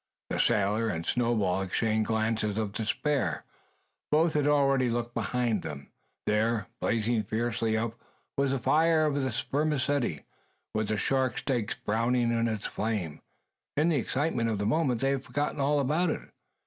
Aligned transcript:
The 0.31 0.39
sailor 0.39 0.89
and 0.89 1.05
Snowball 1.05 1.61
exchanged 1.61 2.07
glances 2.07 2.57
of 2.57 2.73
despair. 2.73 3.43
Both 4.09 4.33
had 4.33 4.47
already 4.47 4.89
looked 4.89 5.13
behind 5.13 5.61
them. 5.61 5.91
There, 6.25 6.65
blazing 6.79 7.21
fiercely 7.21 7.77
up, 7.77 7.93
was 8.35 8.49
the 8.49 8.57
fire 8.57 9.05
of 9.05 9.31
spermaceti, 9.31 10.25
with 10.73 10.87
the 10.87 10.97
shark 10.97 11.37
steaks 11.37 11.75
browning 11.75 12.31
in 12.31 12.47
its 12.47 12.65
flame. 12.65 13.21
In 13.77 13.89
the 13.89 13.97
excitement 13.97 14.49
of 14.49 14.57
the 14.57 14.65
moment 14.65 15.01
they 15.01 15.11
had 15.11 15.23
forgotten 15.23 15.59
all 15.59 15.79
about 15.79 16.09
it. 16.09 16.21